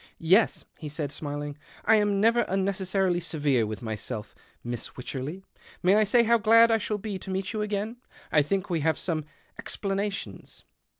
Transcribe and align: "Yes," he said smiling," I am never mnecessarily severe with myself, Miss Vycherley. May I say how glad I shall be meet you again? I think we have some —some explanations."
"Yes," 0.17 0.65
he 0.79 0.89
said 0.89 1.11
smiling," 1.11 1.59
I 1.85 1.97
am 1.97 2.19
never 2.19 2.43
mnecessarily 2.45 3.21
severe 3.21 3.67
with 3.67 3.83
myself, 3.83 4.33
Miss 4.63 4.87
Vycherley. 4.87 5.43
May 5.83 5.93
I 5.95 6.05
say 6.05 6.23
how 6.23 6.39
glad 6.39 6.71
I 6.71 6.79
shall 6.79 6.97
be 6.97 7.19
meet 7.27 7.53
you 7.53 7.61
again? 7.61 7.97
I 8.31 8.41
think 8.41 8.67
we 8.67 8.79
have 8.79 8.97
some 8.97 9.19
—some 9.21 9.25
explanations." 9.59 10.65